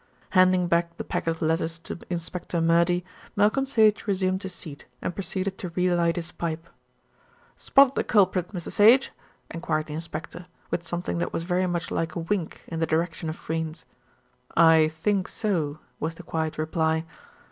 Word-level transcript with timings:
Handing 0.31 0.67
back 0.67 0.97
the 0.97 1.03
packet 1.03 1.29
of 1.29 1.41
letters 1.43 1.77
to 1.77 1.99
Inspector 2.09 2.59
Murdy, 2.59 3.05
Malcolm 3.35 3.67
Sage 3.67 4.07
resumed 4.07 4.41
his 4.41 4.55
seat, 4.55 4.87
and 4.99 5.13
proceeded 5.13 5.59
to 5.59 5.69
re 5.69 5.93
light 5.93 6.15
his 6.15 6.31
pipe. 6.31 6.67
"Spotted 7.55 7.93
the 7.93 8.03
culprit, 8.03 8.47
Mr. 8.51 8.71
Sage?" 8.71 9.11
enquired 9.51 9.85
the 9.85 9.93
inspector, 9.93 10.45
with 10.71 10.81
something 10.81 11.19
that 11.19 11.31
was 11.33 11.43
very 11.43 11.67
much 11.67 11.91
like 11.91 12.15
a 12.15 12.19
wink 12.19 12.63
in 12.65 12.79
the 12.79 12.87
direction 12.87 13.29
of 13.29 13.35
Freynes. 13.35 13.85
"I 14.57 14.87
think 14.87 15.27
so," 15.27 15.77
was 15.99 16.15
the 16.15 16.23
quiet 16.23 16.57
reply. 16.57 17.05